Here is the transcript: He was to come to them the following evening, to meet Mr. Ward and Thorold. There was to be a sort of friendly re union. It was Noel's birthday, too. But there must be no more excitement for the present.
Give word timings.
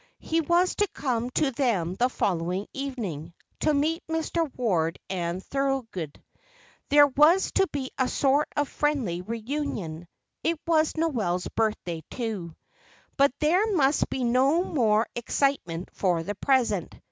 He 0.17 0.41
was 0.41 0.73
to 0.77 0.87
come 0.95 1.29
to 1.35 1.51
them 1.51 1.93
the 1.93 2.09
following 2.09 2.65
evening, 2.73 3.35
to 3.59 3.71
meet 3.71 4.01
Mr. 4.09 4.51
Ward 4.57 4.97
and 5.11 5.45
Thorold. 5.45 5.89
There 6.89 7.05
was 7.05 7.51
to 7.51 7.67
be 7.67 7.91
a 7.99 8.07
sort 8.07 8.47
of 8.57 8.67
friendly 8.67 9.21
re 9.21 9.37
union. 9.37 10.07
It 10.43 10.59
was 10.65 10.97
Noel's 10.97 11.47
birthday, 11.49 12.01
too. 12.09 12.55
But 13.15 13.31
there 13.41 13.71
must 13.75 14.09
be 14.09 14.23
no 14.23 14.63
more 14.63 15.05
excitement 15.15 15.89
for 15.93 16.23
the 16.23 16.33
present. 16.33 16.95